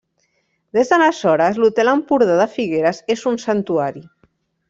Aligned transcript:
Des 0.77 0.87
d'aleshores, 0.93 1.59
l'Hotel 1.63 1.91
Empordà 1.91 2.39
de 2.41 2.47
Figueres 2.55 3.03
és 3.17 3.23
un 3.33 3.39
santuari. 3.47 4.05